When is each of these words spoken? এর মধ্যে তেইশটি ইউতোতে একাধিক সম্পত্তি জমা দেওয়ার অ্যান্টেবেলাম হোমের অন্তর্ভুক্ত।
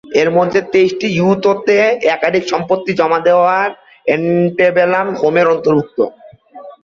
এর 0.21 0.29
মধ্যে 0.37 0.59
তেইশটি 0.71 1.07
ইউতোতে 1.17 1.77
একাধিক 2.15 2.43
সম্পত্তি 2.51 2.91
জমা 2.99 3.19
দেওয়ার 3.27 3.69
অ্যান্টেবেলাম 4.07 5.07
হোমের 5.19 5.47
অন্তর্ভুক্ত। 5.53 5.99